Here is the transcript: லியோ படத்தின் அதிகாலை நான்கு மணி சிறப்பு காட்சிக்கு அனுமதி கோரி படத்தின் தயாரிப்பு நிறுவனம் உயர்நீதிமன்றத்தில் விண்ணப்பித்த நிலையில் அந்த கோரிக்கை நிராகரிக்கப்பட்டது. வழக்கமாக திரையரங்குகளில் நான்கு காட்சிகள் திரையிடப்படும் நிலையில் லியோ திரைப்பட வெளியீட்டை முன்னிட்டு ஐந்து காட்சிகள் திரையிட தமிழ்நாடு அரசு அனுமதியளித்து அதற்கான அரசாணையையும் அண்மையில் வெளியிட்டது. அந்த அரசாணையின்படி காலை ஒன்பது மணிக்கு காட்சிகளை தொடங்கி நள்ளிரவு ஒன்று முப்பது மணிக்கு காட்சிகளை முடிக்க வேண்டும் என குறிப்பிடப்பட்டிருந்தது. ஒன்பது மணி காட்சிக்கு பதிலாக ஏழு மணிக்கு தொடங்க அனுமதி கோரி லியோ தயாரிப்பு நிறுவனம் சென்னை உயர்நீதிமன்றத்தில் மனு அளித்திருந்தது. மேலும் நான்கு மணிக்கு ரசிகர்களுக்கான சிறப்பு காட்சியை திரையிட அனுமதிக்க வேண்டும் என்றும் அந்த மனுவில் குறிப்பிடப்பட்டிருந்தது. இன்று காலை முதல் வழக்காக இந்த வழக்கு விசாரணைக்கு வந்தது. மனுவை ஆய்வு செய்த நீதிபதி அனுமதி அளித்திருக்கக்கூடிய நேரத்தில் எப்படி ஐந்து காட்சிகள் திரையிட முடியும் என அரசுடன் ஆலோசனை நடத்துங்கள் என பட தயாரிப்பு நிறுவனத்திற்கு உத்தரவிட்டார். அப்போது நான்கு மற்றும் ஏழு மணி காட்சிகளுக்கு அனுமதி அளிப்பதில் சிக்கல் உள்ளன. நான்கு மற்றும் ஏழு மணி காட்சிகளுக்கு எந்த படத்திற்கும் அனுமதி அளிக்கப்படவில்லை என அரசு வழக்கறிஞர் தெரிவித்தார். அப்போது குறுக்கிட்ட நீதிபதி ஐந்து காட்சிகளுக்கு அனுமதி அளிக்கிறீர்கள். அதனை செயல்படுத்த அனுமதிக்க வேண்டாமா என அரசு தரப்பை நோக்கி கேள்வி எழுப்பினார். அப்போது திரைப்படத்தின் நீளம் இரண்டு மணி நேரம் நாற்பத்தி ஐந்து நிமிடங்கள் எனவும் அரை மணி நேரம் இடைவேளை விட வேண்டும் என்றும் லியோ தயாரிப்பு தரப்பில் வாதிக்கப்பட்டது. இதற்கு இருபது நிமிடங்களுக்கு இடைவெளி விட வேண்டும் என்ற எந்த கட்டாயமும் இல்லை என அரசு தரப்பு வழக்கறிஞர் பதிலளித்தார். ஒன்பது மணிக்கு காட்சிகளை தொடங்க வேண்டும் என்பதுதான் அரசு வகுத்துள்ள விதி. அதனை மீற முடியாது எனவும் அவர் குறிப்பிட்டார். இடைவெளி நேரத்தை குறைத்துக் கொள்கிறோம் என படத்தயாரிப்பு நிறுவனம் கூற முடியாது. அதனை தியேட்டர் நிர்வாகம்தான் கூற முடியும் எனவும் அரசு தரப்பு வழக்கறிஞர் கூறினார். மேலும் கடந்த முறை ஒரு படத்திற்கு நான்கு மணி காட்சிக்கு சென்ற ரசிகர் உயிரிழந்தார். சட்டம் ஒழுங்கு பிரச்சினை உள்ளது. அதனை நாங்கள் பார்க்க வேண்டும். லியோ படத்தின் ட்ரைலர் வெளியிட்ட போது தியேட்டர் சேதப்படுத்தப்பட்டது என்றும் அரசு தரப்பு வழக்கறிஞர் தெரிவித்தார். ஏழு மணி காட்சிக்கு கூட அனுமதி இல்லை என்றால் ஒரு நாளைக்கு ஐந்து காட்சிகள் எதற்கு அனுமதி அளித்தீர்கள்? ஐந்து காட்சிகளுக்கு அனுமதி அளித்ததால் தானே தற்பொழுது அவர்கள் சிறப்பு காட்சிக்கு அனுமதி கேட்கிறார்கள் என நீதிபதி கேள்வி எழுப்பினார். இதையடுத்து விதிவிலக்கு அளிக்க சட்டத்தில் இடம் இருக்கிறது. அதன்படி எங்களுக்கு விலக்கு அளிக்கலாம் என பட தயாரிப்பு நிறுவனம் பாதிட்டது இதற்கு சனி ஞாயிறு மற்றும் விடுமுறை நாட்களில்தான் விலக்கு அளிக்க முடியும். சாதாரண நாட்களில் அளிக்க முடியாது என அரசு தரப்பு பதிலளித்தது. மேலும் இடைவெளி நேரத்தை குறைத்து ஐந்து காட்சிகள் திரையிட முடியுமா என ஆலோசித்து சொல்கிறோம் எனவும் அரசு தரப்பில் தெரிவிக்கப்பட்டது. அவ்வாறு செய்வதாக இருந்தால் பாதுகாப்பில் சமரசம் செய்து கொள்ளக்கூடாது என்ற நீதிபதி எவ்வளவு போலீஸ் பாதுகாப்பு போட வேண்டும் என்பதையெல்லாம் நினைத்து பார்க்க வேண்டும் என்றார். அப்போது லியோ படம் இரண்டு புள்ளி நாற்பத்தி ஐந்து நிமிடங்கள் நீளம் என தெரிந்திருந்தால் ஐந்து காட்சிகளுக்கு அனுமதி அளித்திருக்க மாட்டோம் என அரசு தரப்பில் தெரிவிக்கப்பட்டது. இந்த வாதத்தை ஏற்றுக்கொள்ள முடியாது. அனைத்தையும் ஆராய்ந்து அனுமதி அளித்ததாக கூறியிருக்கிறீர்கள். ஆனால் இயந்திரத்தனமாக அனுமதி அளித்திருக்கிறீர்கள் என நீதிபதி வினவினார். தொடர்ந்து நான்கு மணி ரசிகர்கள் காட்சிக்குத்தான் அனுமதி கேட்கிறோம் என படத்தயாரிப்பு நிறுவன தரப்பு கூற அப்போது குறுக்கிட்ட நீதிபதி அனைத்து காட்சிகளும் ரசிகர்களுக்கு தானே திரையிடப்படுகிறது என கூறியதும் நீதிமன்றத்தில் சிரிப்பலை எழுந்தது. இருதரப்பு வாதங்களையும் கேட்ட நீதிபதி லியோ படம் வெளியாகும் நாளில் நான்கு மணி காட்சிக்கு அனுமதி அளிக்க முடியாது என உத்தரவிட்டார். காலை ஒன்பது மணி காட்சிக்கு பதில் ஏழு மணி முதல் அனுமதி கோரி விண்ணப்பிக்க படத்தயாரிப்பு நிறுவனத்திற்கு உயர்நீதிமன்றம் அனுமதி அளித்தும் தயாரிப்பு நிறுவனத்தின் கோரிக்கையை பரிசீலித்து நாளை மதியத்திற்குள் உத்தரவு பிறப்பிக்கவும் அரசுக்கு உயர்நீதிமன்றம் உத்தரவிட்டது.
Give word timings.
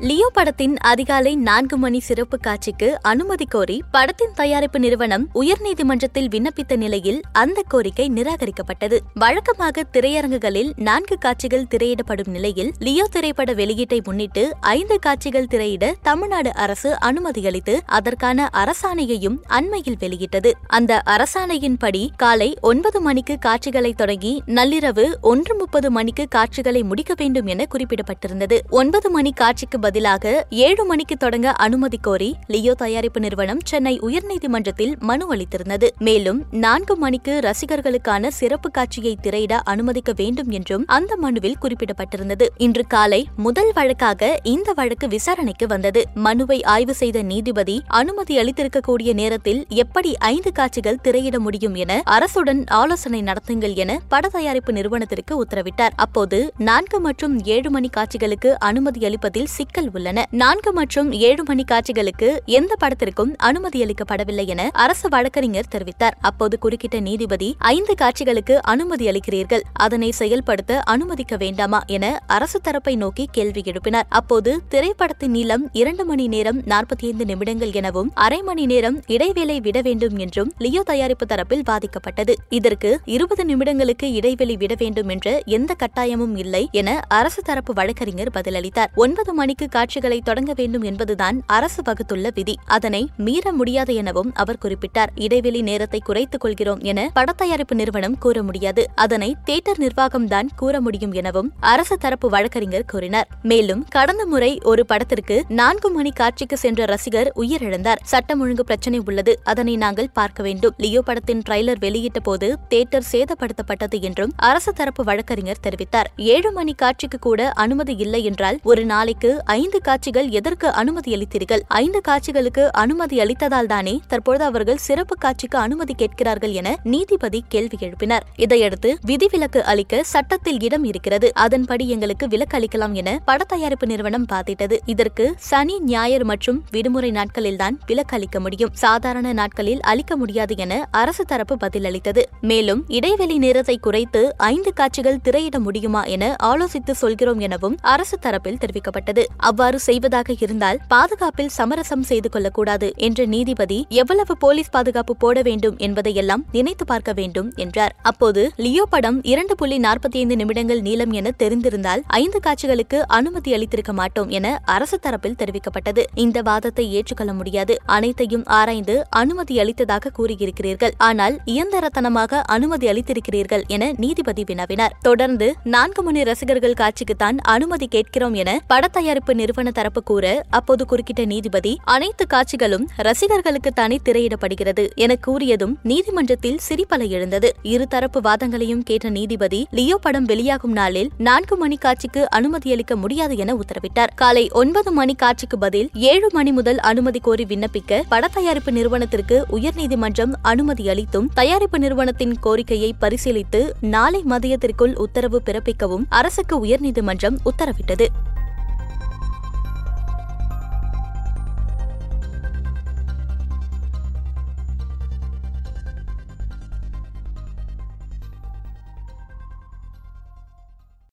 லியோ 0.00 0.30
படத்தின் 0.32 0.78
அதிகாலை 0.78 1.36
நான்கு 1.36 1.76
மணி 1.76 2.00
சிறப்பு 2.00 2.38
காட்சிக்கு 2.38 3.02
அனுமதி 3.02 3.44
கோரி 3.44 3.82
படத்தின் 3.90 4.32
தயாரிப்பு 4.34 4.78
நிறுவனம் 4.78 5.28
உயர்நீதிமன்றத்தில் 5.34 6.28
விண்ணப்பித்த 6.28 6.76
நிலையில் 6.76 7.20
அந்த 7.32 7.62
கோரிக்கை 7.68 8.10
நிராகரிக்கப்பட்டது. 8.14 8.98
வழக்கமாக 9.14 9.84
திரையரங்குகளில் 9.92 10.72
நான்கு 10.76 11.18
காட்சிகள் 11.18 11.66
திரையிடப்படும் 11.74 12.28
நிலையில் 12.28 12.72
லியோ 12.78 13.06
திரைப்பட 13.10 13.54
வெளியீட்டை 13.54 14.04
முன்னிட்டு 14.04 14.52
ஐந்து 14.60 14.98
காட்சிகள் 14.98 15.46
திரையிட 15.46 15.94
தமிழ்நாடு 16.02 16.54
அரசு 16.54 16.98
அனுமதியளித்து 17.00 17.80
அதற்கான 17.86 18.50
அரசாணையையும் 18.52 19.36
அண்மையில் 19.46 19.96
வெளியிட்டது. 19.98 20.52
அந்த 20.66 21.02
அரசாணையின்படி 21.06 22.08
காலை 22.16 22.56
ஒன்பது 22.60 23.00
மணிக்கு 23.00 23.38
காட்சிகளை 23.38 23.92
தொடங்கி 23.92 24.42
நள்ளிரவு 24.46 25.20
ஒன்று 25.20 25.56
முப்பது 25.56 25.90
மணிக்கு 25.90 26.28
காட்சிகளை 26.28 26.82
முடிக்க 26.82 27.14
வேண்டும் 27.16 27.46
என 27.46 27.66
குறிப்பிடப்பட்டிருந்தது. 27.70 28.58
ஒன்பது 28.70 29.10
மணி 29.10 29.32
காட்சிக்கு 29.32 29.84
பதிலாக 29.86 30.46
ஏழு 30.66 30.82
மணிக்கு 30.84 31.16
தொடங்க 31.16 31.48
அனுமதி 31.64 31.98
கோரி 32.02 32.28
லியோ 32.46 32.72
தயாரிப்பு 32.74 33.20
நிறுவனம் 33.20 33.60
சென்னை 33.64 33.92
உயர்நீதிமன்றத்தில் 34.00 34.94
மனு 35.00 35.24
அளித்திருந்தது. 35.34 35.88
மேலும் 35.98 36.38
நான்கு 36.64 36.94
மணிக்கு 36.96 37.32
ரசிகர்களுக்கான 37.44 38.30
சிறப்பு 38.38 38.68
காட்சியை 38.70 39.12
திரையிட 39.20 39.54
அனுமதிக்க 39.72 40.12
வேண்டும் 40.16 40.50
என்றும் 40.50 40.84
அந்த 40.96 41.12
மனுவில் 41.16 41.56
குறிப்பிடப்பட்டிருந்தது. 41.62 42.46
இன்று 42.56 42.84
காலை 42.86 43.20
முதல் 43.36 43.70
வழக்காக 43.72 44.30
இந்த 44.42 44.72
வழக்கு 44.72 45.08
விசாரணைக்கு 45.08 45.66
வந்தது. 45.66 46.02
மனுவை 46.26 46.58
ஆய்வு 46.74 46.94
செய்த 46.94 47.22
நீதிபதி 47.22 47.76
அனுமதி 48.00 48.36
அளித்திருக்கக்கூடிய 48.42 49.12
நேரத்தில் 49.12 49.60
எப்படி 49.82 50.12
ஐந்து 50.32 50.52
காட்சிகள் 50.52 51.00
திரையிட 51.02 51.38
முடியும் 51.38 51.74
என 51.74 52.00
அரசுடன் 52.16 52.62
ஆலோசனை 52.80 53.22
நடத்துங்கள் 53.22 53.76
என 53.84 54.00
பட 54.08 54.24
தயாரிப்பு 54.28 54.72
நிறுவனத்திற்கு 54.72 55.34
உத்தரவிட்டார். 55.44 55.96
அப்போது 55.96 56.40
நான்கு 56.70 57.00
மற்றும் 57.00 57.36
ஏழு 57.44 57.70
மணி 57.70 57.88
காட்சிகளுக்கு 57.88 58.52
அனுமதி 58.70 59.02
அளிப்பதில் 59.06 59.50
சிக்கல் 59.76 59.94
உள்ளன. 59.94 60.20
நான்கு 60.30 60.72
மற்றும் 60.72 61.08
ஏழு 61.12 61.42
மணி 61.44 61.64
காட்சிகளுக்கு 61.64 62.28
எந்த 62.58 62.72
படத்திற்கும் 62.78 63.32
அனுமதி 63.36 63.78
அளிக்கப்படவில்லை 63.84 64.44
என 64.46 64.62
அரசு 64.72 65.08
வழக்கறிஞர் 65.08 65.68
தெரிவித்தார். 65.74 66.14
அப்போது 66.20 66.58
குறுக்கிட்ட 66.62 67.00
நீதிபதி 67.00 67.48
ஐந்து 67.58 67.94
காட்சிகளுக்கு 67.94 68.62
அனுமதி 68.62 69.06
அளிக்கிறீர்கள். 69.06 69.62
அதனை 69.72 70.10
செயல்படுத்த 70.10 70.78
அனுமதிக்க 70.80 71.36
வேண்டாமா 71.36 71.80
என 71.86 72.20
அரசு 72.26 72.60
தரப்பை 72.60 72.96
நோக்கி 72.96 73.28
கேள்வி 73.32 73.62
எழுப்பினார். 73.64 74.08
அப்போது 74.08 74.62
திரைப்படத்தின் 74.68 75.30
நீளம் 75.30 75.66
இரண்டு 75.72 76.04
மணி 76.04 76.26
நேரம் 76.28 76.62
நாற்பத்தி 76.62 77.06
ஐந்து 77.10 77.24
நிமிடங்கள் 77.24 77.72
எனவும் 77.72 78.10
அரை 78.14 78.42
மணி 78.42 78.66
நேரம் 78.66 78.98
இடைவேளை 79.06 79.60
விட 79.60 79.80
வேண்டும் 79.80 80.16
என்றும் 80.16 80.52
லியோ 80.58 80.82
தயாரிப்பு 80.82 81.26
தரப்பில் 81.34 81.66
வாதிக்கப்பட்டது. 81.70 82.34
இதற்கு 82.50 83.00
இருபது 83.04 83.44
நிமிடங்களுக்கு 83.44 84.08
இடைவெளி 84.12 84.56
விட 84.56 84.74
வேண்டும் 84.78 85.08
என்ற 85.08 85.42
எந்த 85.58 85.76
கட்டாயமும் 85.82 86.38
இல்லை 86.38 86.68
என 86.72 86.98
அரசு 87.20 87.42
தரப்பு 87.42 87.72
வழக்கறிஞர் 87.72 88.34
பதிலளித்தார். 88.34 88.92
ஒன்பது 88.94 89.34
மணிக்கு 89.34 89.64
காட்சிகளை 89.68 90.18
தொடங்க 90.20 90.52
வேண்டும் 90.56 90.82
என்பதுதான் 90.82 91.42
அரசு 91.46 91.82
வகுத்துள்ள 91.82 92.30
விதி. 92.34 92.54
அதனை 92.64 93.08
மீற 93.16 93.52
முடியாது 93.52 93.94
எனவும் 93.94 94.30
அவர் 94.34 94.60
குறிப்பிட்டார். 94.64 95.12
இடைவெளி 95.14 95.62
நேரத்தை 95.62 96.00
குறைத்துக் 96.04 96.40
கொள்கிறோம் 96.40 96.80
என 96.80 97.10
படத்தயாரிப்பு 97.14 97.74
நிறுவனம் 97.74 98.18
கூற 98.18 98.42
முடியாது. 98.42 98.84
அதனை 98.94 99.36
தியேட்டர் 99.44 99.78
நிர்வாகம்தான் 99.78 100.48
கூற 100.56 100.80
முடியும் 100.80 101.12
எனவும் 101.12 101.52
அரசு 101.60 101.98
தரப்பு 101.98 102.28
வழக்கறிஞர் 102.28 102.84
கூறினார். 102.86 103.28
மேலும் 103.42 103.84
கடந்த 103.88 104.26
முறை 104.26 104.60
ஒரு 104.62 104.86
படத்திற்கு 104.86 105.44
நான்கு 105.48 105.90
மணி 105.90 106.10
காட்சிக்கு 106.10 106.56
சென்ற 106.56 106.84
ரசிகர் 106.84 107.32
உயிரிழந்தார். 107.36 108.02
சட்டம் 108.02 108.40
ஒழுங்கு 108.40 108.64
பிரச்சினை 108.64 109.00
உள்ளது. 109.06 109.40
அதனை 109.44 109.76
நாங்கள் 109.76 110.10
பார்க்க 110.12 110.42
வேண்டும். 110.42 110.74
லியோ 110.76 111.00
படத்தின் 111.00 111.42
ட்ரைலர் 111.48 111.78
வெளியிட்ட 111.78 112.20
போது 112.20 112.58
தியேட்டர் 112.68 113.06
சேதப்படுத்தப்பட்டது 113.12 114.00
என்றும் 114.00 114.32
அரசு 114.36 114.72
தரப்பு 114.72 115.04
வழக்கறிஞர் 115.04 115.62
தெரிவித்தார். 115.62 116.10
ஏழு 116.16 116.52
மணி 116.52 116.74
காட்சிக்கு 116.74 117.18
கூட 117.18 117.50
அனுமதி 117.64 117.96
இல்லை 117.96 118.24
என்றால் 118.24 118.58
ஒரு 118.62 118.84
நாளைக்கு 118.84 119.30
ஐந்து 119.56 119.78
காட்சிகள் 119.80 120.28
எதற்கு 120.28 120.68
அனுமதி 120.70 121.10
அளித்தீர்கள்? 121.16 121.62
ஐந்து 121.68 122.00
காட்சிகளுக்கு 122.00 122.62
அனுமதி 122.72 123.16
அளித்ததால் 123.18 123.66
தானே 123.66 124.00
தற்பொழுது 124.08 124.44
அவர்கள் 124.44 124.80
சிறப்பு 124.86 125.14
காட்சிக்கு 125.18 125.58
அனுமதி 125.58 125.94
கேட்கிறார்கள் 125.94 126.52
என 126.52 126.68
நீதிபதி 126.82 127.40
கேள்வி 127.48 127.76
எழுப்பினார். 127.80 128.24
இதையடுத்து 128.36 128.90
விதிவிலக்கு 129.00 129.64
அளிக்க 129.64 130.02
சட்டத்தில் 130.02 130.60
இடம் 130.60 130.84
இருக்கிறது. 130.84 131.28
அதன்படி 131.34 131.88
எங்களுக்கு 131.88 132.28
விலக்கு 132.28 132.56
அளிக்கலாம் 132.58 132.92
என 132.92 133.20
பட 133.24 133.44
தயாரிப்பு 133.44 133.86
நிறுவனம் 133.86 134.26
பாதிட்டது 134.32 134.78
இதற்கு 134.86 135.34
சனி 135.50 135.76
ஞாயிறு 135.80 136.24
மற்றும் 136.24 136.64
விடுமுறை 136.70 137.10
நாட்களில்தான் 137.10 137.78
விலக்கு 137.86 138.16
அளிக்க 138.16 138.40
முடியும். 138.40 138.72
சாதாரண 138.72 139.32
நாட்களில் 139.32 139.84
அளிக்க 139.92 140.16
முடியாது 140.16 140.56
என 140.56 140.88
அரசு 140.90 141.24
தரப்பு 141.24 141.56
பதிலளித்தது. 141.64 142.24
மேலும் 142.40 142.84
இடைவெளி 142.88 143.38
நேரத்தை 143.38 143.78
குறைத்து 143.78 144.24
ஐந்து 144.52 144.72
காட்சிகள் 144.72 145.22
திரையிட 145.22 145.58
முடியுமா 145.58 146.04
என 146.16 146.34
ஆலோசித்து 146.44 146.90
சொல்கிறோம் 146.90 147.38
எனவும் 147.38 147.78
அரசு 147.94 148.18
தரப்பில் 148.22 148.60
தெரிவிக்கப்பட்டது. 148.64 149.22
அவ்வாறு 149.48 149.78
செய்வதாக 149.86 150.36
இருந்தால் 150.44 150.80
பாதுகாப்பில் 150.92 151.52
சமரசம் 151.58 152.04
செய்து 152.10 152.28
கொள்ளக்கூடாது 152.34 152.88
என்ற 153.06 153.26
நீதிபதி 153.34 153.78
எவ்வளவு 154.00 154.34
போலீஸ் 154.44 154.72
பாதுகாப்பு 154.76 155.14
போட 155.22 155.42
வேண்டும் 155.48 155.76
என்பதையெல்லாம் 155.86 156.44
நினைத்து 156.56 156.84
பார்க்க 156.92 157.12
வேண்டும் 157.20 157.48
என்றார். 157.64 157.94
அப்போது 158.10 158.42
லியோ 158.64 158.84
படம் 158.94 159.18
இரண்டு 159.32 159.54
புள்ளி 159.54 159.78
நாற்பத்தி 159.86 160.18
ஐந்து 160.22 160.36
நிமிடங்கள் 160.40 160.80
நீளம் 160.86 161.12
என 161.18 161.32
தெரிந்திருந்தால் 161.42 162.02
ஐந்து 162.20 162.40
காட்சிகளுக்கு 162.46 162.98
அனுமதி 163.18 163.50
அளித்திருக்க 163.56 163.92
மாட்டோம் 164.00 164.30
என 164.38 164.46
அரசு 164.76 164.98
தரப்பில் 165.06 165.38
தெரிவிக்கப்பட்டது. 165.42 166.04
இந்த 166.24 166.38
வாதத்தை 166.48 166.86
ஏற்றுக்கொள்ள 166.98 167.32
முடியாது. 167.32 167.76
அனைத்தையும் 167.96 168.44
ஆராய்ந்து 168.58 168.96
அனுமதி 169.22 169.56
அளித்ததாக 169.64 170.12
கூறியிருக்கிறீர்கள். 170.18 170.94
ஆனால் 171.08 171.36
இயந்திரத்தனமாக 171.54 172.42
அனுமதி 172.56 172.88
அளித்திருக்கிறீர்கள் 172.92 173.64
என 173.76 173.92
நீதிபதி 174.04 174.44
வினவினார். 174.50 174.96
தொடர்ந்து 175.08 175.48
நான்கு 175.74 176.02
மணி 176.02 176.22
ரசிகர்கள் 176.30 176.78
காட்சிக்குத்தான் 176.82 177.38
அனுமதி 177.56 177.88
கேட்கிறோம் 177.96 178.36
என 178.42 178.50
படத்தயாரிப்பு 178.72 179.34
நிறுவன 179.40 179.70
தரப்பு 179.70 180.02
கூற 180.02 180.26
அப்போது 180.50 180.84
குறுக்கிட்ட 180.90 181.22
நீதிபதி 181.26 181.72
அனைத்து 181.94 182.26
காட்சிகளும் 182.26 182.86
ரசிகர்களுக்கு 182.96 183.72
தானே 183.72 183.98
திரையிடப்படுகிறது 184.04 184.84
என 184.94 185.16
கூறியதும் 185.26 185.74
நீதிமன்றத்தில் 185.82 186.60
சிரிப்பலை 186.68 187.08
எழுந்தது. 187.08 187.48
இருதரப்பு 187.72 188.20
வாதங்களையும் 188.28 188.82
கேட்ட 188.82 189.08
நீதிபதி 189.08 189.60
லியோ 189.70 189.96
படம் 189.96 190.24
வெளியாகும் 190.24 190.72
நாளில் 190.72 191.10
நான்கு 191.18 191.56
மணி 191.56 191.76
காட்சிக்கு 191.76 192.22
அனுமதி 192.30 192.70
அளிக்க 192.72 192.96
முடியாது 192.96 193.36
என 193.36 193.54
உத்தரவிட்டார். 193.54 194.12
காலை 194.14 194.44
ஒன்பது 194.52 194.92
மணி 194.92 195.14
காட்சிக்கு 195.14 195.58
பதில் 195.58 195.88
ஏழு 196.12 196.30
மணி 196.32 196.52
முதல் 196.52 196.80
அனுமதி 196.90 197.20
கோரி 197.20 197.44
விண்ணப்பிக்க 197.44 198.02
படத்தயாரிப்பு 198.10 198.70
நிறுவனத்திற்கு 198.70 199.38
உயர்நீதிமன்றம் 199.52 200.34
அனுமதி 200.42 200.86
அளித்தும் 200.88 201.30
தயாரிப்பு 201.34 201.78
நிறுவனத்தின் 201.78 202.34
கோரிக்கையை 202.40 202.90
பரிசீலித்து 203.00 203.62
நாளை 203.94 204.22
மதியத்திற்குள் 204.28 204.94
உத்தரவு 204.96 205.40
பிறப்பிக்கவும் 205.44 206.06
அரசுக்கு 206.08 206.56
உயர்நீதிமன்றம் 206.64 207.38
உத்தரவிட்டது. 207.50 208.08